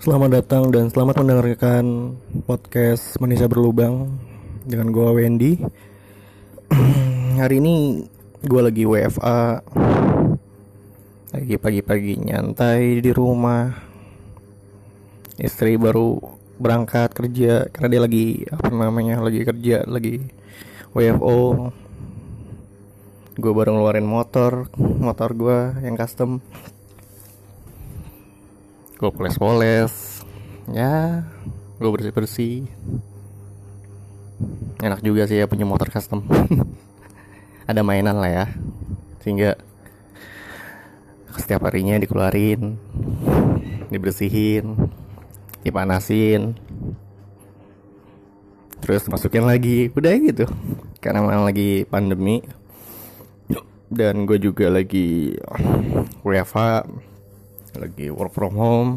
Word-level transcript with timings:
Selamat 0.00 0.32
datang 0.32 0.72
dan 0.72 0.88
selamat 0.88 1.20
mendengarkan 1.20 2.16
podcast 2.48 3.20
Manusia 3.20 3.52
Berlubang 3.52 4.08
dengan 4.64 4.96
gue 4.96 5.08
Wendy. 5.12 5.60
Hari 7.44 7.60
ini 7.60 8.08
gue 8.40 8.60
lagi 8.64 8.88
WFA, 8.88 9.60
lagi 11.36 11.54
pagi-pagi 11.60 12.16
nyantai 12.16 13.04
di 13.04 13.12
rumah. 13.12 13.76
Istri 15.36 15.76
baru 15.76 16.16
berangkat 16.56 17.12
kerja 17.12 17.68
karena 17.68 17.88
dia 17.92 18.00
lagi 18.00 18.48
apa 18.48 18.72
namanya 18.72 19.20
lagi 19.20 19.44
kerja 19.44 19.84
lagi 19.84 20.24
WFO. 20.96 21.68
Gue 23.36 23.52
baru 23.52 23.76
ngeluarin 23.76 24.08
motor, 24.08 24.72
motor 24.80 25.36
gue 25.36 25.84
yang 25.84 26.00
custom 26.00 26.40
gue 29.00 29.08
poles-poles 29.08 30.20
ya 30.76 31.24
gue 31.80 31.88
bersih-bersih. 31.88 32.68
Enak 34.84 35.00
juga 35.00 35.24
sih 35.24 35.40
ya 35.40 35.48
punya 35.48 35.64
motor 35.64 35.88
custom. 35.88 36.20
Ada 37.70 37.80
mainan 37.80 38.20
lah 38.20 38.28
ya 38.28 38.46
sehingga 39.24 39.56
setiap 41.32 41.64
harinya 41.64 41.96
dikeluarin 41.96 42.76
dibersihin 43.88 44.76
dipanasin. 45.64 46.60
Terus 48.84 49.08
masukin 49.08 49.48
lagi 49.48 49.88
udah 49.96 50.12
gitu. 50.20 50.44
Karena 51.00 51.24
memang 51.24 51.48
lagi 51.48 51.88
pandemi. 51.88 52.44
Dan 53.88 54.28
gue 54.28 54.36
juga 54.36 54.68
lagi 54.68 55.34
WFH 56.20 56.84
lagi 57.78 58.10
work 58.10 58.34
from 58.34 58.54
home. 58.58 58.90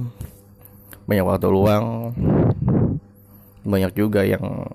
Banyak 1.05 1.25
waktu 1.27 1.47
luang. 1.51 2.15
Banyak 3.61 3.91
juga 3.93 4.25
yang 4.25 4.71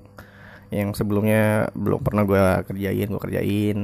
yang 0.68 0.92
sebelumnya 0.92 1.72
belum 1.72 2.05
pernah 2.05 2.22
gue 2.28 2.42
kerjain 2.68 3.08
gue 3.08 3.22
kerjain. 3.22 3.78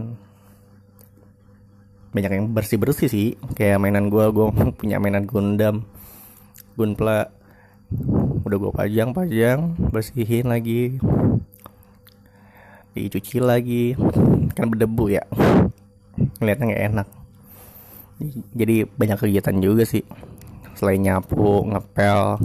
Banyak 2.15 2.31
yang 2.31 2.45
bersih 2.53 2.79
bersih 2.79 3.09
sih. 3.11 3.29
Kayak 3.59 3.83
mainan 3.83 4.13
gue 4.13 4.25
gue 4.31 4.47
punya 4.79 5.03
mainan 5.03 5.27
Gundam 5.27 5.89
Gunpla. 6.79 7.33
Udah 8.45 8.57
gue 8.61 8.73
pajang 8.75 9.11
pajang 9.11 9.75
bersihin 9.91 10.47
lagi. 10.47 11.01
Dicuci 12.95 13.43
lagi. 13.43 13.99
Kan 14.55 14.71
berdebu 14.71 15.11
ya. 15.11 15.25
Ngeliatnya 16.39 16.67
nggak 16.71 16.85
enak 16.95 17.09
jadi 18.55 18.87
banyak 18.87 19.19
kegiatan 19.19 19.57
juga 19.59 19.83
sih. 19.83 20.07
Selain 20.79 21.03
nyapu 21.03 21.67
ngepel 21.67 22.39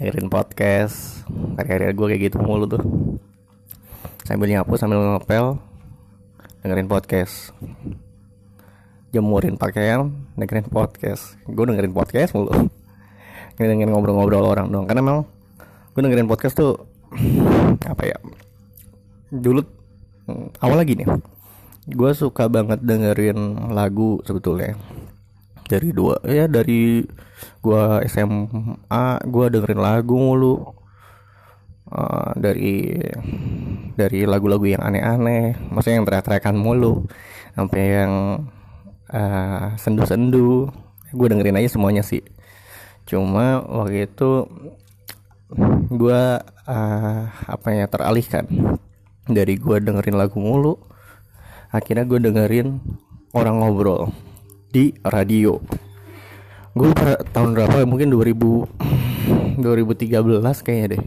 dengerin 0.00 0.28
podcast. 0.32 1.24
Hari-hari 1.60 1.92
gue 1.92 2.06
kayak 2.16 2.22
gitu 2.32 2.36
mulu 2.40 2.64
tuh. 2.64 2.82
Sambil 4.24 4.48
nyapu 4.52 4.80
sambil 4.80 5.00
ngepel 5.00 5.60
dengerin 6.64 6.88
podcast. 6.88 7.52
Jemurin 9.12 9.60
pakaian 9.60 10.08
dengerin 10.36 10.68
podcast. 10.72 11.36
Gue 11.44 11.64
dengerin 11.68 11.92
podcast 11.92 12.32
mulu. 12.32 12.52
Dengerin 13.60 13.92
ngobrol-ngobrol 13.92 14.44
orang 14.44 14.72
dong 14.72 14.88
karena 14.88 15.04
memang 15.04 15.24
gue 15.92 16.00
dengerin 16.00 16.30
podcast 16.30 16.56
tuh 16.56 16.80
apa 17.92 18.02
ya 18.06 18.16
dulu 19.30 19.62
awal 20.62 20.78
lagi 20.78 20.94
nih 20.94 21.06
gue 21.90 22.12
suka 22.14 22.46
banget 22.46 22.80
dengerin 22.82 23.70
lagu 23.74 24.22
sebetulnya. 24.22 24.78
Dari 25.66 25.94
dua 25.94 26.18
ya 26.26 26.50
dari 26.50 27.04
gue 27.62 27.82
SMA 28.10 29.06
gue 29.26 29.46
dengerin 29.50 29.82
lagu 29.82 30.14
mulu. 30.18 30.56
Uh, 31.90 32.30
dari 32.38 33.02
dari 33.98 34.22
lagu-lagu 34.22 34.62
yang 34.62 34.78
aneh-aneh 34.78 35.58
maksudnya 35.74 35.98
yang 35.98 36.06
teriak-teriakan 36.06 36.54
mulu 36.54 37.02
sampai 37.58 37.82
yang 37.82 38.12
uh, 39.10 39.74
sendu-sendu. 39.74 40.70
Gue 41.10 41.26
dengerin 41.26 41.58
aja 41.58 41.74
semuanya 41.74 42.06
sih. 42.06 42.22
Cuma 43.10 43.58
waktu 43.66 44.06
itu 44.06 44.46
gue 45.90 46.22
uh, 46.46 47.22
apa 47.26 47.68
ya 47.74 47.90
teralihkan. 47.90 48.46
Dari 49.26 49.58
gue 49.58 49.76
dengerin 49.82 50.18
lagu 50.18 50.38
mulu 50.38 50.89
akhirnya 51.70 52.04
gue 52.06 52.18
dengerin 52.18 52.82
orang 53.34 53.62
ngobrol 53.62 54.10
di 54.70 54.94
radio. 55.06 55.58
Gue 56.74 56.94
tahun 57.34 57.54
berapa 57.54 57.82
mungkin 57.86 58.14
2000 58.14 59.58
2013 59.58 60.62
kayaknya 60.66 60.86
deh. 60.98 61.02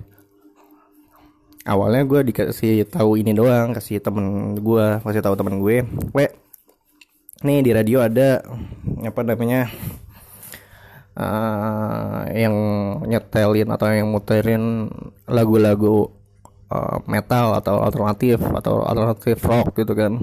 Awalnya 1.64 2.04
gue 2.04 2.20
dikasih 2.28 2.84
tahu 2.92 3.16
ini 3.16 3.32
doang 3.32 3.72
kasih 3.72 4.04
temen 4.04 4.60
gue 4.60 5.00
kasih 5.00 5.24
tahu 5.24 5.40
temen 5.40 5.64
gue 5.64 5.88
we 6.12 6.28
nih 7.44 7.60
di 7.64 7.72
radio 7.72 8.04
ada 8.04 8.44
apa 9.04 9.22
namanya 9.24 9.72
uh, 11.16 12.28
yang 12.32 12.56
nyetelin 13.08 13.70
atau 13.72 13.88
yang 13.92 14.08
muterin 14.12 14.88
lagu-lagu 15.28 16.12
uh, 16.72 17.00
metal 17.08 17.60
atau 17.60 17.84
alternatif 17.84 18.40
atau 18.40 18.84
alternatif 18.84 19.40
rock 19.44 19.76
gitu 19.76 19.94
kan 19.94 20.20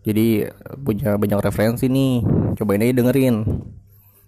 jadi 0.00 0.50
punya 0.80 1.20
banyak 1.20 1.40
referensi 1.40 1.86
nih. 1.86 2.24
Cobain 2.56 2.82
aja 2.82 2.94
dengerin. 2.96 3.36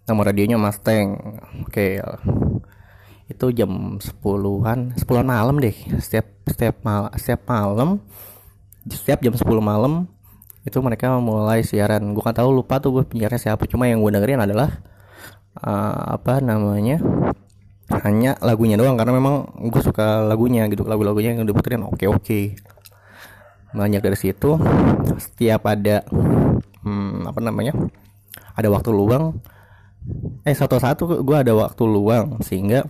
Nama 0.05 0.21
radionya 0.21 0.59
Mustang. 0.61 1.17
Oke 1.65 2.01
itu 3.33 3.47
jam 3.57 3.97
10-an 3.97 4.93
10 4.95 5.03
malam 5.25 5.57
deh. 5.57 5.75
Setiap 5.99 6.27
setiap 6.45 6.77
mal 6.85 7.09
setiap 7.17 7.49
malam 7.49 8.05
setiap 8.85 9.25
jam 9.25 9.33
10 9.33 9.41
malam 9.63 10.05
itu 10.63 10.79
mereka 10.79 11.17
mulai 11.19 11.65
siaran. 11.65 12.13
Gue 12.13 12.23
kan 12.23 12.37
tahu 12.37 12.53
lupa 12.53 12.79
tuh 12.79 13.01
gue 13.01 13.05
penyiarnya 13.09 13.51
siapa. 13.51 13.65
Cuma 13.67 13.89
yang 13.89 14.05
gue 14.05 14.13
dengerin 14.13 14.45
adalah 14.45 14.85
uh, 15.59 16.15
apa 16.21 16.39
namanya 16.45 17.03
hanya 18.05 18.39
lagunya 18.45 18.77
doang. 18.79 18.95
Karena 18.95 19.17
memang 19.17 19.49
gue 19.73 19.83
suka 19.83 20.23
lagunya 20.23 20.69
gitu. 20.71 20.85
Lagu-lagunya 20.87 21.35
yang 21.35 21.49
diputerin 21.49 21.83
oke 21.83 22.05
oke 22.07 22.41
banyak 23.73 24.01
dari 24.05 24.17
situ. 24.17 24.61
Setiap 25.17 25.65
ada 25.69 26.05
hmm, 26.85 27.29
apa 27.29 27.41
namanya 27.41 27.73
ada 28.57 28.69
waktu 28.69 28.93
luang. 28.93 29.41
Eh 30.45 30.55
satu-satu 30.55 31.23
gue 31.23 31.37
ada 31.37 31.53
waktu 31.55 31.83
luang 31.87 32.43
sehingga 32.45 32.85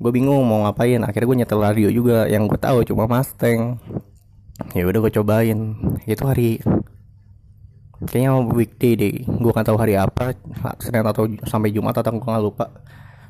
gue 0.00 0.10
bingung 0.10 0.42
mau 0.44 0.64
ngapain. 0.66 1.00
Akhirnya 1.04 1.28
gue 1.28 1.38
nyetel 1.44 1.60
radio 1.60 1.88
juga 1.92 2.26
yang 2.26 2.48
gue 2.48 2.58
tahu 2.58 2.82
cuma 2.88 3.04
Mustang. 3.06 3.78
Ya 4.72 4.82
udah 4.88 5.00
gue 5.04 5.12
cobain. 5.12 5.58
Itu 6.08 6.24
hari 6.26 6.58
kayaknya 8.02 8.32
weekday 8.50 8.92
deh. 8.98 9.14
Gue 9.28 9.50
nggak 9.52 9.68
tahu 9.68 9.78
hari 9.78 9.94
apa 9.94 10.34
senin 10.82 11.06
atau 11.06 11.28
sampai 11.46 11.70
jumat 11.70 11.94
atau 11.94 12.14
gue 12.14 12.22
nggak 12.22 12.44
lupa. 12.44 12.66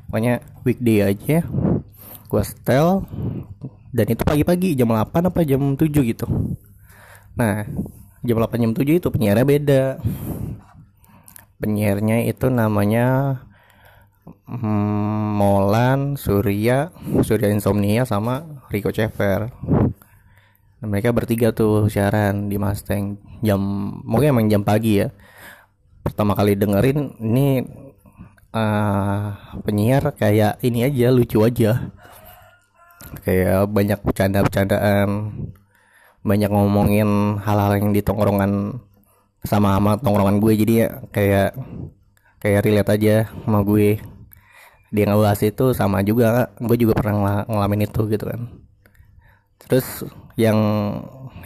Pokoknya 0.09 0.45
weekday 0.65 1.01
aja 1.01 1.41
gue 2.33 2.41
setel 2.41 3.05
dan 3.93 4.05
itu 4.09 4.25
pagi-pagi 4.25 4.73
jam 4.73 4.89
8 4.89 5.29
apa 5.29 5.39
jam 5.45 5.77
7 5.77 5.85
gitu 5.85 6.25
nah 7.37 7.63
jam 8.25 8.37
8 8.41 8.49
jam 8.57 8.71
7 8.73 8.99
itu 8.99 9.07
penyiarnya 9.13 9.45
beda 9.45 9.83
penyiarnya 11.61 12.27
itu 12.27 12.51
namanya 12.51 13.39
hmm, 14.47 15.39
Molan, 15.39 16.15
Surya, 16.15 16.91
Surya 17.23 17.49
Insomnia 17.49 18.05
sama 18.05 18.63
Rico 18.69 18.91
Cever. 18.93 19.49
Nah, 20.79 20.87
mereka 20.87 21.15
bertiga 21.15 21.55
tuh 21.55 21.87
siaran 21.87 22.51
di 22.51 22.59
Mustang 22.59 23.17
jam 23.39 23.59
mungkin 24.03 24.35
emang 24.35 24.47
jam 24.51 24.63
pagi 24.67 25.03
ya. 25.03 25.07
Pertama 26.03 26.35
kali 26.35 26.59
dengerin 26.59 27.15
ini 27.23 27.63
uh, 28.51 29.25
penyiar 29.63 30.11
kayak 30.15 30.59
ini 30.59 30.83
aja 30.83 31.07
lucu 31.11 31.39
aja. 31.41 31.91
Kayak 33.23 33.69
banyak 33.69 33.99
bercanda-bercandaan, 34.03 35.09
banyak 36.23 36.49
ngomongin 36.49 37.39
hal-hal 37.43 37.77
yang 37.77 37.91
di 37.91 38.01
tongkrongan 38.01 38.79
sama 39.43 39.75
sama 39.77 39.91
tongkrongan 39.99 40.39
gue. 40.39 40.53
Jadi 40.55 40.73
ya 40.83 40.89
kayak 41.11 41.49
kayak 42.39 42.63
relate 42.63 42.91
aja 42.95 43.15
sama 43.43 43.63
gue. 43.63 43.99
Dia 44.93 45.09
ngebahas 45.09 45.41
itu 45.43 45.73
sama 45.73 46.05
juga 46.05 46.53
gue 46.61 46.77
juga 46.77 46.93
pernah 46.95 47.45
ng 47.45 47.49
ngalamin 47.51 47.85
itu 47.85 48.01
gitu 48.07 48.25
kan. 48.29 48.41
Terus 49.63 50.07
yang 50.39 50.57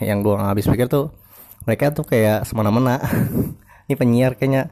yang 0.01 0.21
gue 0.21 0.33
nggak 0.33 0.51
habis 0.54 0.68
pikir 0.69 0.88
tuh 0.88 1.13
mereka 1.68 1.92
tuh 1.92 2.06
kayak 2.07 2.45
semena-mena. 2.48 3.01
Ini 3.88 3.95
penyiar 3.95 4.36
kayaknya 4.36 4.71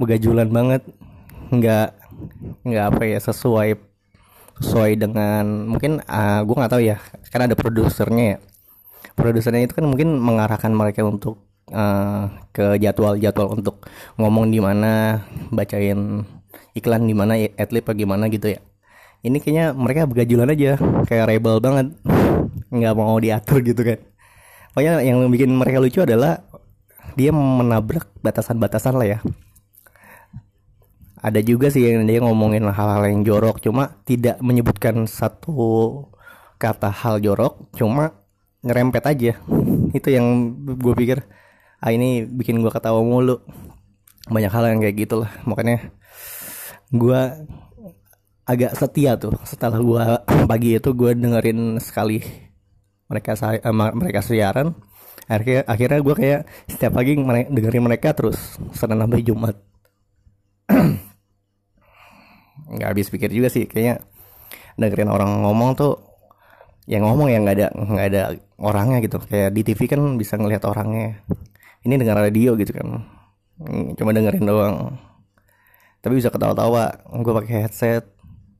begajulan 0.00 0.48
banget. 0.48 0.82
Nggak 1.52 1.96
nggak 2.66 2.84
apa 2.90 3.02
ya 3.06 3.18
sesuai 3.20 3.85
sesuai 4.60 4.96
dengan 4.96 5.68
mungkin 5.68 6.00
uh, 6.04 6.40
gue 6.44 6.56
nggak 6.56 6.72
tahu 6.72 6.82
ya 6.82 6.96
karena 7.32 7.52
ada 7.52 7.56
produsernya 7.58 8.24
ya. 8.36 8.38
Produsernya 9.16 9.64
itu 9.64 9.72
kan 9.76 9.84
mungkin 9.88 10.16
mengarahkan 10.20 10.72
mereka 10.72 11.00
untuk 11.04 11.40
uh, 11.72 12.28
ke 12.52 12.76
jadwal-jadwal 12.80 13.56
untuk 13.56 13.88
ngomong 14.20 14.52
di 14.52 14.60
mana 14.60 15.24
bacain 15.48 16.24
iklan 16.76 17.08
di 17.08 17.14
mana 17.16 17.40
atlet 17.56 17.84
apa 17.84 17.92
gimana 17.96 18.28
gitu 18.28 18.56
ya. 18.56 18.60
Ini 19.24 19.40
kayaknya 19.40 19.72
mereka 19.72 20.04
begajulan 20.04 20.52
aja 20.52 20.76
kayak 21.08 21.26
rebel 21.32 21.58
banget 21.58 21.96
nggak 22.68 22.94
mau 22.96 23.16
diatur 23.16 23.64
gitu 23.64 23.80
kan. 23.80 23.98
Pokoknya 24.76 25.00
yang 25.00 25.24
bikin 25.32 25.56
mereka 25.56 25.80
lucu 25.80 26.04
adalah 26.04 26.44
dia 27.16 27.32
menabrak 27.32 28.12
batasan-batasan 28.20 28.94
lah 29.00 29.08
ya 29.08 29.18
ada 31.16 31.40
juga 31.40 31.72
sih 31.72 31.80
yang 31.88 32.04
dia 32.04 32.20
ngomongin 32.20 32.68
hal-hal 32.68 33.08
yang 33.08 33.24
jorok 33.24 33.56
cuma 33.64 33.96
tidak 34.04 34.36
menyebutkan 34.44 35.08
satu 35.08 36.04
kata 36.60 36.92
hal 36.92 37.24
jorok 37.24 37.72
cuma 37.72 38.12
ngerempet 38.60 39.02
aja. 39.06 39.32
Itu 39.96 40.08
yang 40.12 40.52
gue 40.76 40.94
pikir 40.96 41.24
ah 41.80 41.92
ini 41.92 42.24
bikin 42.28 42.60
gue 42.60 42.68
ketawa 42.68 43.00
mulu. 43.00 43.40
Banyak 44.28 44.52
hal 44.52 44.64
yang 44.74 44.80
kayak 44.82 44.96
gitu 45.06 45.22
lah 45.24 45.32
makanya 45.46 45.94
gue 46.90 47.20
agak 48.46 48.78
setia 48.78 49.18
tuh 49.18 49.34
setelah 49.42 49.78
gue 49.78 50.04
pagi 50.50 50.78
itu 50.78 50.90
gue 50.94 51.14
dengerin 51.14 51.78
sekali 51.82 52.22
mereka 53.08 53.38
eh, 53.56 53.72
mereka 53.72 54.20
siaran. 54.20 54.76
Akhirnya 55.26 55.64
akhirnya 55.66 56.00
gue 56.04 56.14
kayak 56.14 56.40
setiap 56.68 56.92
pagi 57.00 57.16
dengerin 57.50 57.82
mereka 57.82 58.12
terus 58.12 58.60
senin 58.76 59.00
sampai 59.00 59.26
jumat 59.26 59.56
nggak 62.76 62.88
habis 62.92 63.08
pikir 63.08 63.32
juga 63.32 63.48
sih 63.48 63.64
kayaknya 63.64 64.04
dengerin 64.76 65.08
orang 65.08 65.42
ngomong 65.42 65.72
tuh 65.74 65.96
yang 66.86 67.02
ngomong 67.02 67.32
ya 67.32 67.42
nggak 67.42 67.56
ada 67.56 67.68
nggak 67.74 68.06
ada 68.12 68.22
orangnya 68.60 69.02
gitu. 69.02 69.18
Kayak 69.24 69.50
di 69.56 69.62
TV 69.66 69.80
kan 69.90 70.00
bisa 70.20 70.38
ngelihat 70.38 70.62
orangnya. 70.68 71.24
Ini 71.82 71.98
dengar 71.98 72.20
radio 72.22 72.54
gitu 72.54 72.76
kan. 72.76 73.02
Hmm, 73.58 73.96
cuma 73.98 74.12
dengerin 74.12 74.46
doang. 74.46 75.00
Tapi 76.04 76.14
bisa 76.18 76.30
ketawa-tawa. 76.30 77.02
Gue 77.24 77.32
pakai 77.42 77.66
headset 77.66 78.04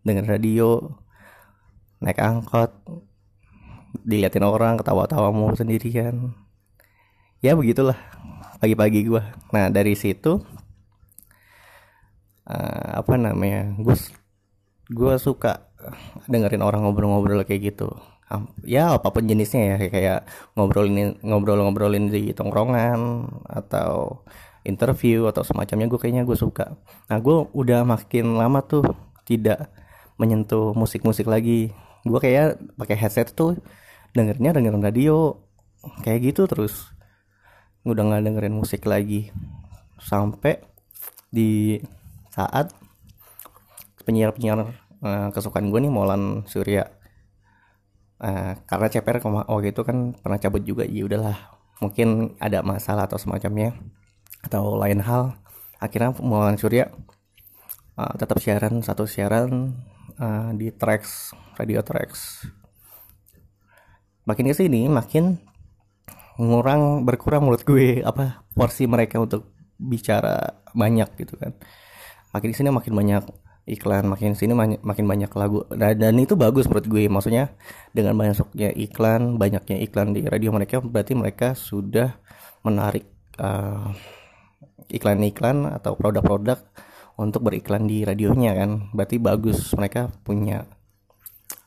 dengerin 0.06 0.30
radio 0.30 0.98
naik 1.98 2.22
angkot 2.22 2.70
diliatin 4.06 4.46
orang 4.46 4.78
ketawa-tawa 4.78 5.34
mau 5.34 5.50
sendiri 5.56 5.90
kan 5.90 6.36
ya 7.42 7.58
begitulah 7.58 7.96
pagi-pagi 8.62 9.08
gue 9.08 9.22
nah 9.50 9.66
dari 9.72 9.98
situ 9.98 10.44
uh, 12.46 13.02
apa 13.02 13.14
namanya 13.18 13.74
gue 13.78 13.96
gue 14.90 15.14
suka 15.18 15.66
dengerin 16.30 16.62
orang 16.62 16.86
ngobrol-ngobrol 16.86 17.42
kayak 17.46 17.74
gitu. 17.74 17.90
Ya 18.66 18.90
apa 18.90 19.14
pun 19.14 19.22
jenisnya 19.22 19.78
ya 19.78 19.86
kayak 19.86 20.20
ngobrolin 20.58 21.14
ngobrol-ngobrolin 21.22 22.10
di 22.10 22.34
tongkrongan 22.34 23.30
atau 23.46 24.22
interview 24.66 25.30
atau 25.30 25.46
semacamnya 25.46 25.86
gue 25.86 25.98
kayaknya 25.98 26.26
gue 26.26 26.34
suka. 26.34 26.74
Nah 27.06 27.18
gue 27.22 27.46
udah 27.54 27.86
makin 27.86 28.34
lama 28.34 28.66
tuh 28.66 28.82
tidak 29.22 29.70
menyentuh 30.18 30.74
musik-musik 30.74 31.30
lagi. 31.30 31.70
Gue 32.02 32.18
kayak 32.18 32.58
pakai 32.74 32.98
headset 32.98 33.30
tuh 33.30 33.54
dengernya 34.10 34.58
dengerin 34.58 34.82
radio 34.82 35.38
kayak 36.02 36.34
gitu 36.34 36.50
terus. 36.50 36.90
Udah 37.86 38.02
nggak 38.02 38.26
dengerin 38.26 38.58
musik 38.58 38.82
lagi. 38.90 39.30
Sampai 40.02 40.66
di 41.30 41.78
saat 42.36 42.76
penyiar-penyiar 44.04 44.76
uh, 45.00 45.28
kesukaan 45.32 45.72
gue 45.72 45.80
nih 45.80 45.92
Molan 45.92 46.44
Surya. 46.44 46.92
Uh, 48.16 48.56
karena 48.64 48.88
CPR 48.88 49.20
waktu 49.24 49.72
itu 49.72 49.82
kan 49.84 50.12
pernah 50.20 50.36
cabut 50.36 50.62
juga 50.62 50.84
ya 50.84 51.08
udahlah. 51.08 51.36
Mungkin 51.80 52.36
ada 52.40 52.60
masalah 52.60 53.08
atau 53.08 53.16
semacamnya 53.16 53.72
atau 54.44 54.76
lain 54.76 55.00
hal. 55.00 55.36
Akhirnya 55.80 56.12
Mulan 56.20 56.56
Surya 56.60 56.92
uh, 57.96 58.14
tetap 58.20 58.38
siaran 58.40 58.84
satu 58.84 59.08
siaran 59.08 59.76
uh, 60.20 60.52
di 60.52 60.70
tracks 60.72 61.32
radio 61.56 61.80
tracks 61.80 62.44
makin 64.26 64.50
ke 64.50 64.54
sini 64.58 64.90
makin 64.90 65.38
ngurang 66.36 67.06
berkurang 67.06 67.46
menurut 67.46 67.64
gue 67.64 68.04
apa 68.04 68.44
porsi 68.52 68.84
mereka 68.84 69.22
untuk 69.22 69.54
bicara 69.80 70.60
banyak 70.76 71.08
gitu 71.16 71.38
kan 71.40 71.56
makin 72.36 72.52
ke 72.52 72.56
sini 72.60 72.68
makin 72.68 72.92
banyak 72.92 73.24
iklan 73.66 74.06
makin 74.06 74.38
sini 74.38 74.54
makin 74.78 75.04
banyak 75.08 75.30
lagu. 75.34 75.66
Dan, 75.74 75.98
dan 75.98 76.14
itu 76.20 76.38
bagus 76.38 76.70
menurut 76.70 76.86
gue. 76.86 77.04
Maksudnya 77.10 77.50
dengan 77.90 78.14
banyaknya 78.14 78.70
iklan 78.78 79.40
banyaknya 79.40 79.76
iklan 79.82 80.14
di 80.14 80.22
radio 80.28 80.54
mereka 80.54 80.78
berarti 80.78 81.18
mereka 81.18 81.58
sudah 81.58 82.14
menarik 82.62 83.08
uh, 83.42 83.90
iklan-iklan 84.86 85.66
atau 85.66 85.98
produk-produk 85.98 86.62
untuk 87.18 87.42
beriklan 87.50 87.90
di 87.90 88.06
radionya 88.06 88.54
kan? 88.54 88.70
Berarti 88.94 89.18
bagus 89.18 89.74
mereka 89.74 90.14
punya 90.22 90.68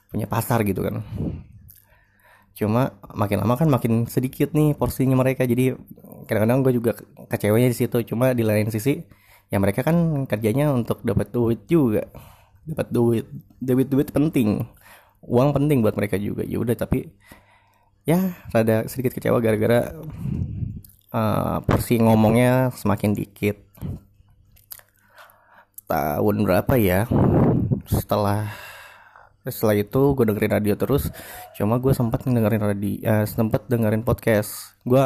punya 0.07 0.25
pasar 0.25 0.63
gitu 0.63 0.87
kan? 0.87 1.03
Cuma 2.55 2.95
makin 3.11 3.43
lama 3.43 3.59
kan 3.59 3.67
makin 3.67 4.07
sedikit 4.07 4.55
nih 4.55 4.71
porsinya 4.71 5.19
mereka. 5.19 5.43
Jadi 5.43 5.75
kadang-kadang 6.27 6.63
gue 6.63 6.73
juga 6.79 6.91
kecewanya 7.27 7.67
di 7.67 7.75
situ. 7.75 7.97
Cuma 8.07 8.31
di 8.31 8.43
lain 8.47 8.71
sisi 8.71 9.03
ya 9.49 9.57
mereka 9.57 9.81
kan 9.81 10.25
kerjanya 10.29 10.69
untuk 10.69 11.01
dapat 11.01 11.33
duit 11.33 11.65
juga. 11.65 12.05
Dapat 12.65 12.87
duit. 12.93 13.25
Duit 13.57 13.87
duit 13.89 14.09
penting. 14.13 14.63
Uang 15.25 15.51
penting 15.51 15.81
buat 15.81 15.97
mereka 15.97 16.15
juga. 16.21 16.45
Ya 16.45 16.61
udah 16.61 16.77
tapi 16.77 17.09
ya 18.07 18.33
rada 18.53 18.87
sedikit 18.89 19.13
kecewa 19.17 19.37
gara-gara 19.41 19.93
uh, 21.13 21.57
porsi 21.65 21.97
ngomongnya 21.99 22.69
semakin 22.73 23.17
dikit. 23.17 23.57
Tahun 25.89 26.35
berapa 26.45 26.73
ya? 26.77 27.09
Setelah 27.89 28.53
setelah 29.49 29.81
itu 29.81 30.13
gue 30.13 30.25
dengerin 30.29 30.61
radio 30.61 30.77
terus. 30.77 31.09
Cuma 31.57 31.81
gue 31.81 31.89
sempat 31.97 32.21
dengerin 32.21 32.61
radio 32.61 32.93
uh, 33.09 33.25
sempat 33.25 33.65
dengerin 33.65 34.05
podcast. 34.05 34.77
Gue 34.85 35.01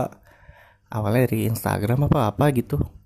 awalnya 0.91 1.31
dari 1.31 1.47
Instagram 1.47 2.11
apa 2.11 2.29
apa 2.35 2.51
gitu 2.51 3.02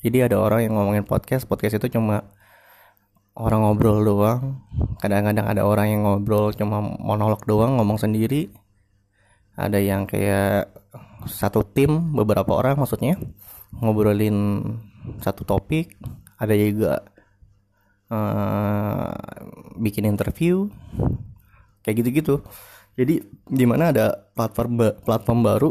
jadi 0.00 0.32
ada 0.32 0.40
orang 0.40 0.64
yang 0.64 0.74
ngomongin 0.80 1.04
podcast 1.04 1.44
podcast 1.44 1.76
itu 1.76 1.92
cuma 1.92 2.24
orang 3.36 3.60
ngobrol 3.64 4.00
doang. 4.00 4.64
Kadang-kadang 5.00 5.46
ada 5.48 5.62
orang 5.68 5.86
yang 5.92 6.00
ngobrol 6.08 6.56
cuma 6.56 6.80
monolog 6.80 7.44
doang 7.44 7.76
ngomong 7.76 8.00
sendiri. 8.00 8.48
Ada 9.60 9.76
yang 9.76 10.08
kayak 10.08 10.72
satu 11.28 11.60
tim 11.68 12.16
beberapa 12.16 12.56
orang 12.56 12.80
maksudnya 12.80 13.20
ngobrolin 13.76 14.64
satu 15.20 15.44
topik. 15.44 16.00
Ada 16.40 16.56
juga 16.56 17.04
uh, 18.08 19.12
bikin 19.76 20.08
interview 20.08 20.72
kayak 21.84 22.00
gitu-gitu. 22.00 22.40
Jadi 22.96 23.20
di 23.52 23.64
mana 23.68 23.92
ada 23.92 24.16
platform 24.32 24.80
platform 25.04 25.40
baru 25.44 25.70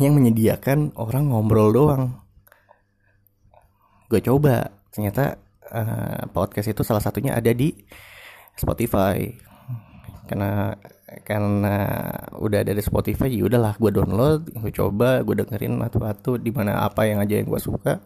yang 0.00 0.16
menyediakan 0.16 0.96
orang 0.96 1.28
ngobrol 1.28 1.68
doang 1.76 2.21
gue 4.12 4.20
coba. 4.20 4.68
Ternyata 4.92 5.40
uh, 5.72 6.28
podcast 6.36 6.68
itu 6.68 6.84
salah 6.84 7.00
satunya 7.00 7.32
ada 7.32 7.48
di 7.56 7.72
Spotify. 8.52 9.32
Karena 10.28 10.76
karena 11.24 11.76
udah 12.40 12.64
ada 12.64 12.72
di 12.72 12.80
Spotify 12.84 13.28
ya 13.28 13.44
udahlah 13.44 13.76
gue 13.76 13.92
download 13.92 14.48
gue 14.48 14.72
coba 14.72 15.20
gue 15.20 15.44
dengerin 15.44 15.76
satu-satu 15.76 16.40
di 16.40 16.48
mana 16.48 16.88
apa 16.88 17.04
yang 17.04 17.24
aja 17.24 17.40
yang 17.40 17.48
gue 17.48 17.60
suka. 17.60 18.04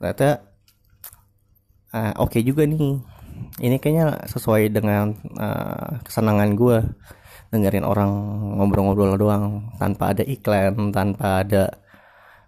Ternyata 0.00 0.28
uh, 1.92 2.12
oke 2.24 2.32
okay 2.36 2.42
juga 2.44 2.64
nih. 2.64 3.00
Ini 3.62 3.76
kayaknya 3.78 4.26
sesuai 4.26 4.72
dengan 4.74 5.14
uh, 5.38 6.02
kesenangan 6.02 6.58
gue 6.58 6.78
dengerin 7.48 7.86
orang 7.86 8.10
ngobrol-ngobrol 8.60 9.16
doang 9.16 9.72
tanpa 9.80 10.12
ada 10.12 10.24
iklan 10.26 10.92
tanpa 10.92 11.46
ada 11.46 11.80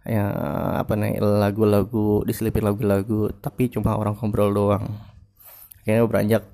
ya 0.05 0.33
apa 0.81 0.97
nih 0.97 1.21
lagu-lagu 1.21 2.25
diselipin 2.25 2.65
lagu-lagu 2.65 3.29
tapi 3.37 3.69
cuma 3.69 3.97
orang 3.97 4.17
ngobrol 4.17 4.53
doang. 4.53 4.89
Akhirnya 5.81 6.05
beranjak 6.09 6.45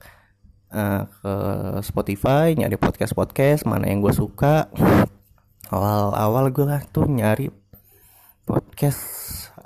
uh, 0.71 1.07
ke 1.07 1.35
Spotify 1.83 2.55
nyari 2.55 2.75
podcast 2.79 3.15
podcast 3.15 3.63
mana 3.67 3.91
yang 3.91 4.03
gue 4.03 4.15
suka. 4.15 4.71
Awal-awal 5.67 6.55
gue 6.55 6.67
lah 6.67 6.83
tuh 6.91 7.11
nyari 7.11 7.51
podcast 8.47 9.03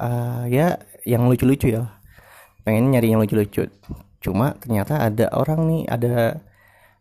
uh, 0.01 0.49
ya 0.49 0.81
yang 1.05 1.29
lucu-lucu 1.29 1.73
ya. 1.73 2.01
Pengen 2.65 2.93
nyari 2.93 3.13
yang 3.13 3.21
lucu-lucu. 3.21 3.69
Cuma 4.21 4.57
ternyata 4.61 5.01
ada 5.01 5.33
orang 5.33 5.61
nih 5.69 5.83
ada 5.89 6.15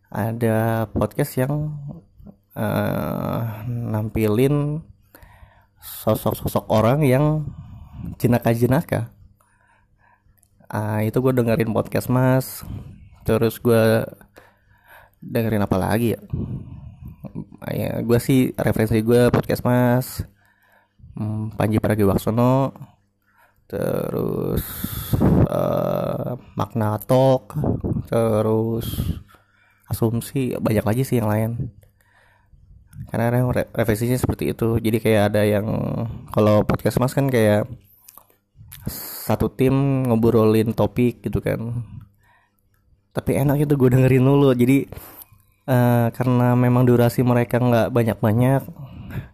ada 0.10 0.88
podcast 0.90 1.36
yang 1.36 1.76
uh, 2.56 3.64
nampilin 3.68 4.84
sosok-sosok 5.80 6.68
orang 6.68 7.04
yang 7.08 7.48
jenaka-jenaka. 8.20 9.12
Ah 10.70 11.02
itu 11.02 11.18
gue 11.20 11.34
dengerin 11.34 11.74
podcast 11.74 12.12
mas. 12.12 12.64
Terus 13.26 13.58
gue 13.58 14.06
dengerin 15.24 15.66
apa 15.66 15.78
lagi 15.80 16.16
ya? 16.16 16.20
Ya 17.72 17.92
gue 18.04 18.20
sih 18.22 18.54
referensi 18.56 19.02
gue 19.02 19.32
podcast 19.34 19.64
mas. 19.66 20.24
Hmm, 21.18 21.52
Panji 21.56 21.82
Pragiwaksono. 21.82 22.76
Terus 23.66 24.64
uh, 25.50 26.38
makna 26.54 27.02
talk. 27.02 27.58
Terus 28.08 28.88
asumsi 29.90 30.54
banyak 30.62 30.86
lagi 30.86 31.02
sih 31.02 31.18
yang 31.18 31.30
lain 31.30 31.79
karena 33.10 33.50
re 33.50 33.66
revisinya 33.74 34.18
seperti 34.18 34.54
itu. 34.54 34.78
Jadi 34.78 34.98
kayak 35.02 35.34
ada 35.34 35.42
yang 35.46 35.66
kalau 36.30 36.62
podcast 36.64 37.02
mas 37.02 37.14
kan 37.18 37.26
kayak 37.28 37.66
satu 39.26 39.50
tim 39.50 40.06
ngobrolin 40.08 40.72
topik 40.78 41.26
gitu 41.26 41.42
kan. 41.42 41.86
Tapi 43.14 43.42
enak 43.42 43.66
itu 43.66 43.74
gue 43.76 43.90
dengerin 43.90 44.26
dulu 44.26 44.54
jadi 44.54 44.86
uh, 45.66 46.08
karena 46.14 46.54
memang 46.54 46.86
durasi 46.86 47.26
mereka 47.26 47.58
nggak 47.58 47.90
banyak-banyak 47.90 48.62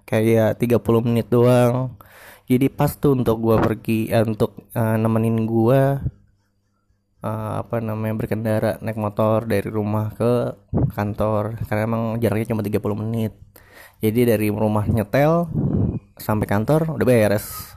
kayak 0.07 0.57
30 0.59 1.07
menit 1.07 1.27
doang. 1.27 1.99
Jadi 2.45 2.69
pas 2.69 2.93
tuh 2.95 3.17
untuk 3.17 3.41
gue 3.41 3.57
pergi 3.57 3.99
eh, 4.13 4.23
untuk 4.23 4.55
uh, 4.77 4.95
nemenin 4.95 5.43
gue 5.49 5.81
uh, 7.25 7.53
apa 7.61 7.81
namanya 7.81 8.15
berkendara 8.15 8.71
naik 8.85 8.95
motor 9.01 9.43
dari 9.49 9.67
rumah 9.67 10.13
ke 10.15 10.55
kantor. 10.95 11.59
Karena 11.67 11.83
emang 11.89 12.03
jaraknya 12.23 12.55
cuma 12.55 12.63
30 12.63 13.01
menit 13.03 13.33
jadi 14.03 14.35
dari 14.35 14.51
rumah 14.51 14.83
nyetel 14.87 15.47
sampai 16.19 16.47
kantor 16.47 16.95
udah 16.95 17.05
beres. 17.05 17.75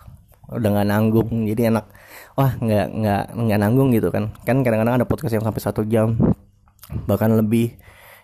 Udah 0.49 0.69
nggak 0.73 0.89
nanggung 0.89 1.31
jadi 1.45 1.71
enak. 1.71 1.87
Wah 2.35 2.57
nggak 2.57 2.87
nggak 2.95 3.25
nggak 3.37 3.59
nanggung 3.61 3.89
gitu 3.93 4.09
kan. 4.09 4.33
Kan 4.43 4.65
kadang-kadang 4.65 5.03
ada 5.03 5.07
podcast 5.07 5.37
yang 5.37 5.45
sampai 5.45 5.63
satu 5.63 5.85
jam 5.85 6.17
bahkan 7.05 7.31
lebih. 7.35 7.77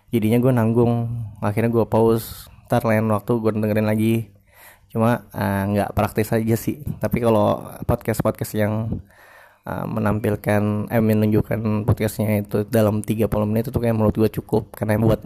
Jadinya 0.09 0.41
gue 0.41 0.51
nanggung. 0.51 0.93
Akhirnya 1.39 1.69
gue 1.71 1.85
pause. 1.85 2.49
Ntar 2.65 2.81
lain 2.81 3.05
waktu 3.13 3.31
gue 3.37 3.51
dengerin 3.53 3.87
lagi. 3.87 4.33
Cuma 4.89 5.27
uh, 5.29 5.63
nggak 5.69 5.93
praktis 5.93 6.33
aja 6.33 6.55
sih. 6.57 6.81
Tapi 6.97 7.21
kalau 7.21 7.61
podcast 7.85 8.25
podcast 8.25 8.57
yang 8.57 9.03
uh, 9.67 9.85
menampilkan 9.85 10.89
eh 10.89 11.03
menunjukkan 11.03 11.85
podcastnya 11.85 12.41
itu 12.41 12.65
dalam 12.65 13.05
30 13.05 13.29
menit 13.45 13.69
itu 13.69 13.77
kayak 13.77 13.95
menurut 13.95 14.15
gue 14.17 14.29
cukup. 14.41 14.73
Karena 14.73 14.97
buat 14.97 15.21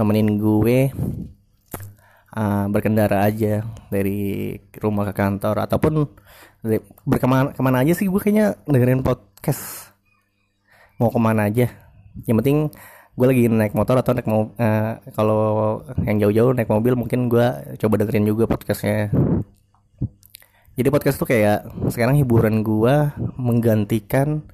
nemenin 0.00 0.38
gue 0.40 0.78
uh, 2.38 2.64
berkendara 2.70 3.26
aja 3.26 3.66
dari 3.90 4.54
rumah 4.78 5.10
ke 5.10 5.14
kantor 5.18 5.66
ataupun 5.66 6.06
berkemana 7.06 7.54
ke 7.54 7.62
mana 7.62 7.82
aja 7.82 7.92
sih 7.94 8.06
gue 8.06 8.20
kayaknya 8.22 8.54
dengerin 8.66 9.02
podcast. 9.02 9.90
Mau 11.02 11.10
ke 11.10 11.18
mana 11.18 11.50
aja. 11.50 11.70
Yang 12.26 12.36
penting 12.42 12.58
gue 13.18 13.26
lagi 13.26 13.42
naik 13.50 13.74
motor 13.74 13.98
atau 13.98 14.14
naik 14.14 14.30
mau 14.30 14.54
uh, 14.54 14.92
kalau 15.14 15.82
yang 16.06 16.22
jauh-jauh 16.22 16.54
naik 16.54 16.70
mobil 16.70 16.94
mungkin 16.94 17.26
gue 17.26 17.76
coba 17.82 17.94
dengerin 17.98 18.26
juga 18.26 18.46
podcastnya. 18.46 19.10
Jadi 20.78 20.94
podcast 20.94 21.18
tuh 21.18 21.26
kayak 21.26 21.90
sekarang 21.90 22.22
hiburan 22.22 22.62
gue 22.62 23.10
menggantikan 23.34 24.46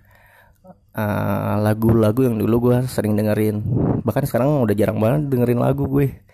eh, 0.97 1.55
lagu-lagu 1.61 2.25
uh, 2.25 2.33
yang 2.33 2.41
dulu 2.41 2.73
gue 2.73 2.89
sering 2.89 3.13
dengerin. 3.13 3.61
Bahkan 4.01 4.25
sekarang 4.25 4.65
udah 4.65 4.73
jarang 4.73 5.05
banget 5.05 5.29
dengerin 5.29 5.61
lagu 5.61 5.85
gue 5.85 6.25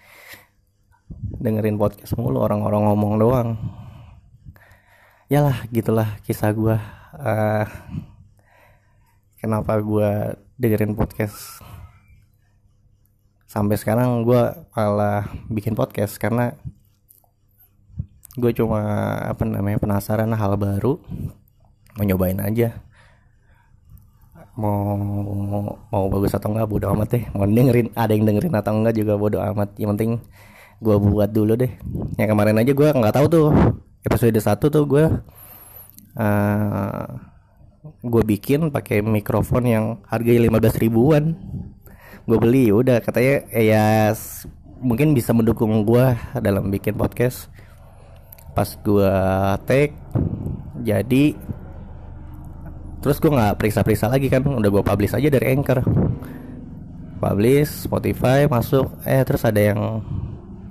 dengerin 1.40 1.80
podcast 1.80 2.12
mulu 2.20 2.44
orang-orang 2.44 2.84
ngomong 2.90 3.14
doang. 3.16 3.48
Ya 5.30 5.40
lah 5.46 5.62
gitulah 5.70 6.18
kisah 6.26 6.50
gue 6.52 6.76
uh, 7.16 7.66
kenapa 9.40 9.80
gue 9.80 10.36
dengerin 10.60 10.92
podcast? 10.92 11.64
Sampai 13.50 13.80
sekarang 13.80 14.22
gue 14.22 14.42
malah 14.76 15.26
bikin 15.50 15.74
podcast 15.74 16.20
karena 16.20 16.54
gue 18.38 18.52
cuma 18.54 18.82
apa 19.26 19.42
namanya 19.42 19.80
penasaran 19.80 20.30
hal 20.30 20.54
baru. 20.54 21.00
Mau 21.98 22.04
nyobain 22.06 22.38
aja. 22.38 22.78
Mau 24.54 24.94
mau 25.88 26.04
bagus 26.12 26.36
atau 26.36 26.52
enggak 26.52 26.68
bodo 26.68 26.86
amat 26.94 27.08
deh. 27.16 27.24
Mau 27.34 27.48
dengerin 27.48 27.90
ada 27.96 28.12
yang 28.12 28.28
dengerin 28.28 28.54
atau 28.54 28.72
enggak 28.76 28.94
juga 28.94 29.18
bodo 29.18 29.38
amat. 29.42 29.74
Yang 29.80 29.88
penting 29.96 30.12
gue 30.80 30.96
buat 30.96 31.28
dulu 31.28 31.52
deh. 31.60 31.72
Yang 32.16 32.28
kemarin 32.32 32.56
aja 32.56 32.72
gue 32.72 32.88
nggak 32.88 33.14
tahu 33.14 33.26
tuh. 33.28 33.48
Episode 34.00 34.40
satu 34.40 34.72
tuh 34.72 34.84
gue 34.88 35.04
uh, 36.16 37.04
gue 38.00 38.22
bikin 38.24 38.72
pakai 38.72 39.04
mikrofon 39.04 39.64
yang 39.68 39.84
harganya 40.08 40.48
15 40.48 40.82
ribuan. 40.82 41.36
Gue 42.24 42.38
beli 42.40 42.72
udah. 42.72 43.04
Katanya 43.04 43.44
eh, 43.52 43.68
ya 43.68 44.16
mungkin 44.80 45.12
bisa 45.12 45.36
mendukung 45.36 45.84
gue 45.84 46.16
dalam 46.40 46.72
bikin 46.72 46.96
podcast. 46.96 47.52
Pas 48.56 48.72
gue 48.72 49.14
take 49.68 49.94
jadi 50.80 51.36
terus 53.00 53.16
gue 53.20 53.32
nggak 53.32 53.60
periksa-periksa 53.60 54.08
lagi 54.08 54.32
kan. 54.32 54.48
Udah 54.48 54.72
gue 54.72 54.80
publish 54.80 55.12
aja 55.12 55.28
dari 55.28 55.52
anchor. 55.52 55.84
Publish 57.20 57.84
Spotify 57.84 58.48
masuk. 58.48 58.96
Eh 59.04 59.20
terus 59.28 59.44
ada 59.44 59.60
yang 59.60 60.00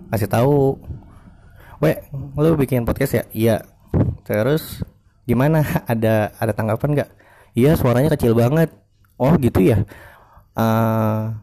kasih 0.10 0.30
tahu 0.30 0.78
Weh, 1.80 1.96
lu 2.36 2.60
bikin 2.60 2.84
podcast 2.84 3.16
ya? 3.16 3.24
Iya. 3.32 3.56
Terus 4.28 4.84
gimana? 5.24 5.64
Ada 5.92 6.36
ada 6.36 6.52
tanggapan 6.52 6.92
nggak? 6.92 7.10
Iya, 7.56 7.80
suaranya 7.80 8.12
kecil 8.12 8.36
banget. 8.36 8.76
Oh, 9.16 9.32
gitu 9.40 9.64
ya. 9.64 9.88
Uh, 10.60 11.40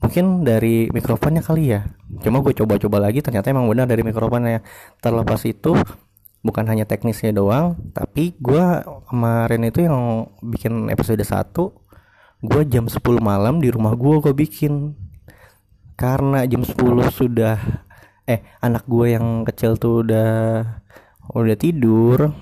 mungkin 0.00 0.40
dari 0.40 0.88
mikrofonnya 0.88 1.44
kali 1.44 1.76
ya. 1.76 1.84
Cuma 2.24 2.40
gue 2.40 2.56
coba-coba 2.56 2.96
lagi, 2.96 3.20
ternyata 3.20 3.52
emang 3.52 3.68
benar 3.68 3.84
dari 3.84 4.00
mikrofonnya. 4.00 4.64
Terlepas 5.04 5.44
itu, 5.44 5.76
bukan 6.40 6.64
hanya 6.64 6.88
teknisnya 6.88 7.36
doang, 7.36 7.76
tapi 7.92 8.32
gue 8.40 8.64
kemarin 9.12 9.68
itu 9.68 9.84
yang 9.84 10.28
bikin 10.40 10.88
episode 10.88 11.20
1 11.20 11.84
gue 12.44 12.62
jam 12.68 12.84
10 12.84 13.00
malam 13.24 13.56
di 13.56 13.72
rumah 13.72 13.96
gue 13.96 14.20
gue 14.20 14.36
bikin 14.36 14.92
karena 15.96 16.44
jam 16.44 16.60
10 16.60 16.76
sudah 17.08 17.56
eh 18.24 18.40
anak 18.64 18.88
gue 18.88 19.12
yang 19.12 19.44
kecil 19.44 19.76
tuh 19.76 20.04
udah 20.04 20.32
udah 21.32 21.56
tidur. 21.60 22.32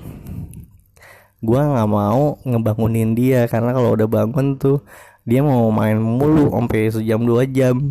Gue 1.42 1.58
nggak 1.58 1.90
mau 1.90 2.38
ngebangunin 2.46 3.18
dia 3.18 3.50
karena 3.50 3.74
kalau 3.74 3.98
udah 3.98 4.06
bangun 4.06 4.54
tuh 4.62 4.86
dia 5.26 5.42
mau 5.42 5.70
main 5.74 5.98
mulu 5.98 6.54
sampai 6.54 6.90
sejam 6.94 7.20
dua 7.26 7.42
jam. 7.50 7.90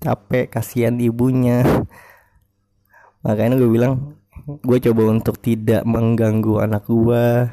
Capek 0.00 0.48
kasihan 0.48 0.96
ibunya. 0.96 1.60
Makanya 3.20 3.60
gue 3.60 3.68
bilang 3.68 4.16
gue 4.46 4.78
coba 4.80 5.02
untuk 5.12 5.36
tidak 5.42 5.82
mengganggu 5.84 6.64
anak 6.64 6.86
gue 6.88 7.50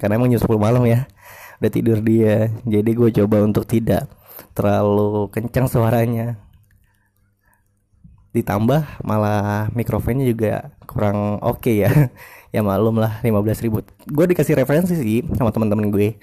karena 0.00 0.16
emang 0.16 0.32
jam 0.32 0.40
10 0.40 0.56
malam 0.56 0.82
ya 0.88 1.06
udah 1.62 1.70
tidur 1.70 1.98
dia. 2.02 2.50
Jadi 2.66 2.90
gue 2.90 3.10
coba 3.22 3.46
untuk 3.46 3.70
tidak 3.70 4.10
terlalu 4.56 5.30
kencang 5.30 5.70
suaranya 5.70 6.51
ditambah 8.32 9.04
malah 9.04 9.68
mikrofonnya 9.76 10.24
juga 10.24 10.72
kurang 10.88 11.40
oke 11.40 11.60
okay 11.60 11.76
ya. 11.88 11.92
Ya 12.52 12.60
malum 12.60 13.00
lah 13.00 13.24
15 13.24 13.64
ribu. 13.64 13.80
Gue 14.04 14.28
dikasih 14.28 14.52
referensi 14.52 14.92
sih 14.92 15.24
sama 15.40 15.48
teman-teman 15.56 15.88
gue. 15.88 16.20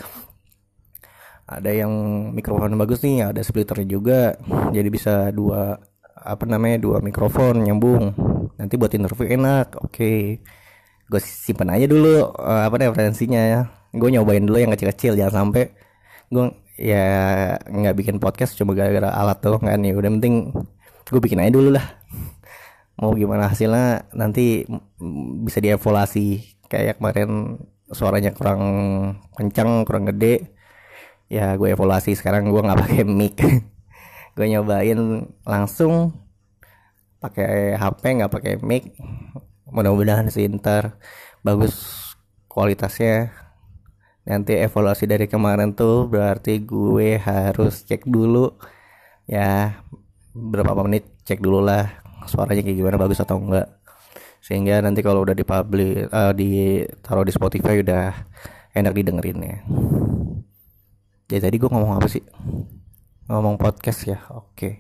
Ada 1.50 1.74
yang 1.74 1.90
mikrofon 2.38 2.78
bagus 2.78 3.02
nih 3.02 3.34
ada 3.34 3.42
splitternya 3.42 3.90
juga. 3.90 4.38
Jadi 4.70 4.94
bisa 4.94 5.34
dua 5.34 5.82
apa 6.14 6.46
namanya 6.46 6.78
dua 6.78 7.02
mikrofon 7.02 7.66
nyambung. 7.66 8.14
Nanti 8.62 8.78
buat 8.78 8.94
interview 8.94 9.26
enak 9.26 9.82
oke. 9.82 9.90
Okay. 9.90 10.38
gue 11.10 11.18
simpan 11.18 11.74
aja 11.74 11.90
dulu 11.90 12.30
uh, 12.38 12.70
apa 12.70 12.78
referensinya 12.78 13.42
ya. 13.42 13.62
Gue 13.90 14.14
nyobain 14.14 14.46
dulu 14.46 14.62
yang 14.62 14.70
kecil-kecil 14.78 15.18
jangan 15.18 15.50
sampai 15.50 15.74
gue 16.30 16.46
ya 16.78 17.06
nggak 17.58 17.96
bikin 17.98 18.22
podcast 18.22 18.54
cuma 18.54 18.78
gara-gara 18.78 19.10
alat 19.10 19.42
tuh 19.42 19.58
kan 19.58 19.82
ya. 19.82 19.98
Udah 19.98 20.14
penting 20.14 20.54
gue 21.10 21.20
bikin 21.22 21.42
aja 21.42 21.52
dulu 21.52 21.74
lah. 21.74 21.86
Mau 23.02 23.16
gimana 23.18 23.50
hasilnya 23.50 24.12
nanti 24.14 24.64
bisa 25.44 25.58
dievaluasi. 25.64 26.58
Kayak 26.70 27.02
kemarin 27.02 27.58
suaranya 27.90 28.32
kurang 28.38 28.62
kencang 29.34 29.84
kurang 29.90 30.06
gede. 30.14 30.54
Ya 31.30 31.58
gue 31.58 31.74
evaluasi. 31.74 32.14
Sekarang 32.14 32.54
gue 32.54 32.62
nggak 32.62 32.80
pakai 32.86 33.02
mic. 33.20 33.42
Gue 34.38 34.46
nyobain 34.46 35.26
langsung. 35.44 36.14
Pakai 37.20 37.76
HP 37.76 38.02
nggak 38.22 38.32
pakai 38.32 38.54
mic. 38.62 38.94
Mudah-mudahan 39.70 40.30
sih 40.30 40.46
ntar 40.50 41.02
bagus 41.42 41.76
kualitasnya. 42.52 43.34
Nanti 44.30 44.54
evaluasi 44.60 45.10
dari 45.10 45.26
kemarin 45.26 45.74
tuh 45.74 46.06
berarti 46.06 46.62
gue 46.62 47.18
harus 47.18 47.82
cek 47.88 48.06
dulu. 48.06 48.54
Ya 49.26 49.82
berapa 50.34 50.82
menit 50.86 51.10
cek 51.26 51.42
dulu 51.42 51.64
lah 51.66 51.90
suaranya 52.30 52.62
kayak 52.62 52.78
gimana 52.78 52.98
bagus 53.00 53.22
atau 53.22 53.40
enggak. 53.40 53.68
Sehingga 54.40 54.80
nanti 54.80 55.04
kalau 55.04 55.28
udah 55.28 55.36
dipublish 55.36 56.08
uh, 56.10 56.32
di 56.32 56.82
taruh 57.04 57.28
di 57.28 57.34
Spotify 57.36 57.84
udah 57.84 58.14
enak 58.74 58.94
didengerin 58.96 59.40
ya 59.44 59.58
jadi 61.30 61.46
tadi 61.46 61.62
gue 61.62 61.70
ngomong 61.70 62.02
apa 62.02 62.10
sih? 62.10 62.26
Ngomong 63.30 63.62
podcast 63.62 64.02
ya? 64.10 64.18
Oke. 64.34 64.50
Okay. 64.58 64.74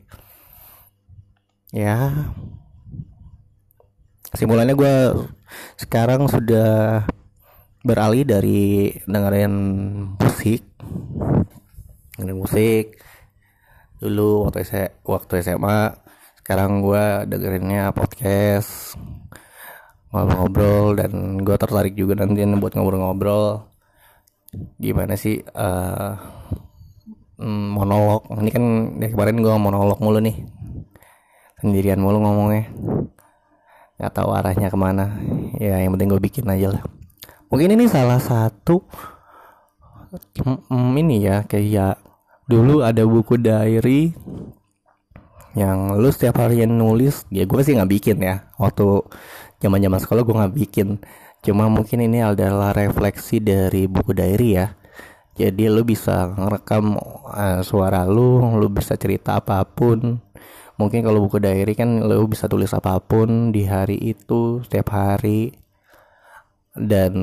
ya. 1.78 2.10
Simulasinya 4.34 4.74
gue 4.74 4.96
sekarang 5.78 6.26
sudah 6.26 7.06
beralih 7.86 8.26
dari 8.26 8.98
dengerin 9.06 9.54
musik 10.18 10.66
dengerin 12.18 12.38
musik 12.42 12.98
dulu 14.00 14.48
waktu 14.48 14.64
SMA, 14.64 14.88
waktu 15.04 15.34
SMA 15.44 15.80
sekarang 16.40 16.80
gue 16.80 17.28
dengerinnya 17.28 17.92
podcast 17.92 18.96
ngobrol-ngobrol 20.10 20.98
dan 20.98 21.12
gue 21.44 21.56
tertarik 21.60 21.94
juga 21.94 22.18
nanti 22.18 22.42
buat 22.48 22.74
ngobrol-ngobrol. 22.74 23.70
Gimana 24.82 25.14
sih 25.14 25.44
uh, 25.46 26.18
monolog? 27.46 28.26
Ini 28.34 28.50
kan 28.50 28.66
dari 28.98 29.12
kemarin 29.14 29.38
gue 29.46 29.54
monolog 29.54 30.00
mulu 30.02 30.18
nih. 30.24 30.42
Sendirian 31.62 32.02
mulu 32.02 32.18
ngomongnya. 32.24 32.72
Nggak 34.00 34.14
tahu 34.16 34.30
arahnya 34.34 34.74
ke 34.74 34.78
mana. 34.80 35.22
Ya 35.62 35.78
yang 35.84 35.94
penting 35.94 36.10
gue 36.10 36.22
bikin 36.24 36.50
aja 36.50 36.74
lah. 36.74 36.84
Mungkin 37.54 37.78
ini 37.78 37.86
salah 37.86 38.18
satu 38.18 38.82
mm, 40.42 40.94
ini 40.98 41.30
ya 41.30 41.46
kayak 41.46 42.09
dulu 42.50 42.82
ada 42.82 43.06
buku 43.06 43.38
diary 43.38 44.10
yang 45.54 45.98
lu 45.98 46.10
setiap 46.10 46.42
hari 46.46 46.66
nulis 46.66 47.26
ya 47.30 47.46
gue 47.46 47.62
sih 47.62 47.78
nggak 47.78 47.92
bikin 47.94 48.18
ya. 48.26 48.50
Waktu 48.58 49.06
zaman 49.62 49.80
zaman 49.86 50.00
sekolah 50.02 50.22
gue 50.26 50.36
nggak 50.36 50.56
bikin. 50.58 50.98
Cuma 51.46 51.70
mungkin 51.70 52.04
ini 52.04 52.26
adalah 52.26 52.74
refleksi 52.74 53.38
dari 53.40 53.86
buku 53.86 54.12
diary 54.18 54.50
ya. 54.58 54.74
Jadi 55.40 55.72
lu 55.72 55.88
bisa 55.88 56.36
ngerekam 56.36 57.00
uh, 57.32 57.62
suara 57.64 58.04
lu 58.04 58.44
lu 58.58 58.68
bisa 58.68 58.98
cerita 58.98 59.40
apa 59.40 59.64
pun. 59.64 60.20
Mungkin 60.80 61.06
kalau 61.06 61.24
buku 61.28 61.38
diary 61.38 61.78
kan 61.78 62.02
lu 62.02 62.26
bisa 62.28 62.50
tulis 62.50 62.74
apa 62.74 62.98
pun 63.00 63.54
di 63.54 63.64
hari 63.70 64.00
itu 64.00 64.64
setiap 64.66 64.96
hari 64.96 65.54
dan 66.80 67.14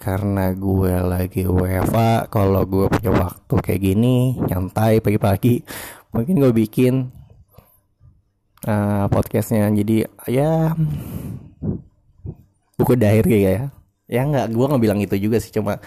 karena 0.00 0.56
gue 0.56 0.94
lagi 1.04 1.44
WFA 1.44 2.32
kalau 2.32 2.64
gue 2.64 2.88
punya 2.88 3.12
waktu 3.12 3.54
kayak 3.60 3.80
gini 3.84 4.40
nyantai 4.48 5.04
pagi-pagi 5.04 5.60
mungkin 6.16 6.40
gue 6.40 6.52
bikin 6.56 7.12
uh, 8.64 9.06
podcastnya. 9.12 9.68
Jadi 9.68 10.08
ya 10.32 10.72
buku 12.76 12.92
diary 12.96 13.44
ya. 13.44 13.68
Ya 14.06 14.22
nggak 14.22 14.54
gue 14.54 14.64
nggak 14.64 14.82
bilang 14.82 15.00
itu 15.02 15.18
juga 15.18 15.42
sih 15.42 15.52
cuma 15.52 15.82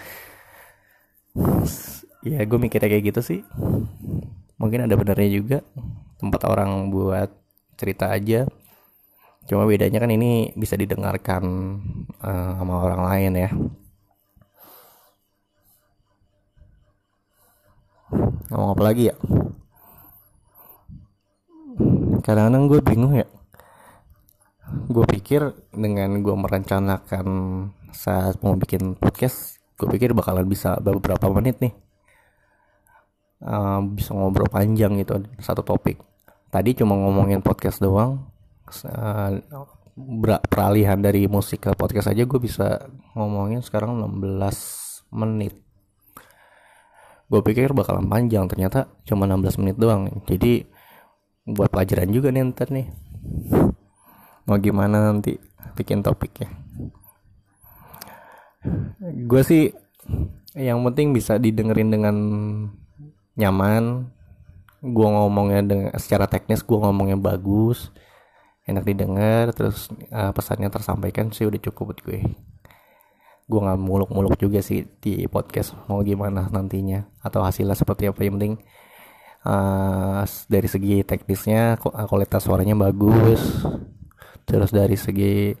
ya 2.20 2.40
gue 2.44 2.58
mikirnya 2.60 2.88
kayak 2.88 3.04
gitu 3.10 3.20
sih. 3.24 3.40
Mungkin 4.60 4.86
ada 4.86 4.94
benernya 4.94 5.30
juga 5.34 5.58
tempat 6.20 6.44
orang 6.44 6.92
buat 6.92 7.32
cerita 7.80 8.12
aja 8.12 8.44
Cuma 9.50 9.66
bedanya 9.66 9.98
kan 9.98 10.14
ini 10.14 10.54
bisa 10.54 10.78
didengarkan 10.78 11.42
uh, 12.22 12.54
sama 12.54 12.86
orang 12.86 13.02
lain 13.02 13.32
ya. 13.34 13.50
Ngomong 18.54 18.78
apa 18.78 18.82
lagi 18.86 19.10
ya? 19.10 19.18
Kadang-kadang 22.22 22.70
gue 22.70 22.78
bingung 22.78 23.18
ya. 23.18 23.26
Gue 24.86 25.02
pikir 25.10 25.50
dengan 25.74 26.22
gue 26.22 26.34
merencanakan 26.38 27.26
saat 27.90 28.38
mau 28.46 28.54
bikin 28.54 28.94
podcast, 28.94 29.58
gue 29.74 29.90
pikir 29.90 30.14
bakalan 30.14 30.46
bisa 30.46 30.78
beberapa 30.78 31.26
menit 31.26 31.58
nih. 31.58 31.74
Uh, 33.42 33.82
bisa 33.98 34.14
ngobrol 34.14 34.46
panjang 34.46 34.94
gitu 34.94 35.26
satu 35.42 35.66
topik. 35.66 35.98
Tadi 36.54 36.78
cuma 36.78 36.94
ngomongin 36.94 37.42
podcast 37.42 37.82
doang, 37.82 38.29
peralihan 40.48 40.98
dari 41.00 41.26
musik 41.26 41.68
ke 41.68 41.70
podcast 41.76 42.10
aja 42.12 42.24
gue 42.24 42.40
bisa 42.40 42.88
ngomongin 43.12 43.60
sekarang 43.60 44.00
16 44.00 45.12
menit. 45.12 45.54
Gue 47.30 47.40
pikir 47.46 47.70
bakalan 47.70 48.10
panjang 48.10 48.50
ternyata 48.50 48.90
cuma 49.06 49.26
16 49.26 49.60
menit 49.62 49.76
doang. 49.78 50.10
Jadi 50.26 50.66
buat 51.46 51.70
pelajaran 51.70 52.10
juga 52.10 52.34
nih 52.34 52.42
ntar 52.50 52.70
nih. 52.74 52.86
Mau 54.46 54.58
gimana 54.58 55.10
nanti 55.10 55.38
bikin 55.78 56.02
topiknya? 56.02 56.50
Gue 59.30 59.42
sih 59.46 59.70
yang 60.58 60.82
penting 60.90 61.14
bisa 61.14 61.38
didengerin 61.38 61.90
dengan 61.92 62.16
nyaman. 63.38 64.10
Gue 64.80 65.06
ngomongnya 65.06 65.60
dengan 65.62 65.92
secara 66.00 66.24
teknis 66.24 66.64
gue 66.64 66.78
ngomongnya 66.78 67.20
bagus 67.20 67.92
enak 68.68 68.84
didengar 68.84 69.50
terus 69.56 69.88
uh, 70.12 70.30
pesannya 70.36 70.68
tersampaikan 70.68 71.32
sih 71.32 71.48
udah 71.48 71.60
cukup 71.60 71.94
buat 71.94 72.00
gue. 72.04 72.20
Gue 73.50 73.60
nggak 73.60 73.80
muluk-muluk 73.82 74.38
juga 74.38 74.62
sih 74.62 74.86
di 75.02 75.26
podcast 75.26 75.74
mau 75.90 76.04
gimana 76.06 76.46
nantinya 76.52 77.08
atau 77.24 77.42
hasilnya 77.42 77.74
seperti 77.74 78.06
apa. 78.06 78.20
Yang 78.22 78.34
penting 78.36 78.54
uh, 79.44 80.22
dari 80.46 80.68
segi 80.68 81.02
teknisnya 81.02 81.80
kualitas 81.80 82.44
suaranya 82.44 82.76
bagus. 82.76 83.64
Terus 84.46 84.70
dari 84.70 84.96
segi 84.98 85.54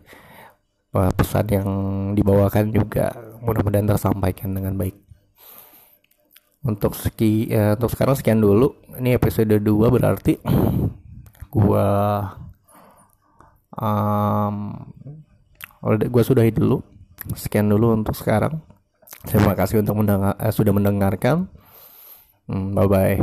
uh, 0.94 1.12
pesan 1.14 1.46
yang 1.50 1.68
dibawakan 2.14 2.74
juga 2.74 3.10
mudah-mudahan 3.42 3.88
tersampaikan 3.90 4.52
dengan 4.54 4.76
baik. 4.76 4.96
Untuk 6.60 6.92
seki 6.92 7.48
uh, 7.56 7.72
untuk 7.74 7.90
sekarang 7.90 8.14
sekian 8.14 8.38
dulu. 8.38 8.76
Ini 9.00 9.16
episode 9.16 9.56
2 9.56 9.64
berarti. 9.88 10.36
Gua 11.54 11.86
um, 13.76 14.74
gue 15.84 16.22
sudahi 16.24 16.50
dulu. 16.50 16.82
Sekian 17.36 17.68
dulu 17.68 17.92
untuk 17.94 18.16
sekarang. 18.16 18.58
Terima 19.28 19.52
kasih 19.52 19.84
untuk 19.84 20.00
mendengar, 20.00 20.34
eh, 20.40 20.52
sudah 20.54 20.72
mendengarkan. 20.72 21.50
Hmm, 22.48 22.74
bye 22.74 22.88
bye 22.88 23.20